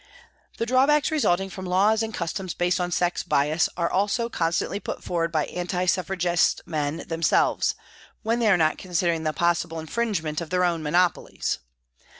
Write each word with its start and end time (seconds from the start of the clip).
The 0.57 0.65
drawbacks 0.65 1.11
resulting 1.11 1.51
from 1.51 1.67
laws 1.67 2.01
and 2.01 2.11
customs 2.11 2.55
based 2.55 2.81
on 2.81 2.91
sex 2.91 3.21
bias 3.21 3.69
are 3.77 3.91
also 3.91 4.29
constantly 4.29 4.79
put 4.79 5.03
forward 5.03 5.31
by 5.31 5.45
Anti 5.45 5.85
Suffragist 5.85 6.59
men 6.65 7.05
themselves, 7.07 7.75
when 8.23 8.39
they 8.39 8.47
are 8.49 8.57
not 8.57 8.79
considering 8.79 9.25
the 9.25 9.31
possible 9.31 9.79
infringement 9.79 10.41
of 10.41 10.49
their 10.49 10.63
own 10.63 10.81
monopolies. 10.81 11.59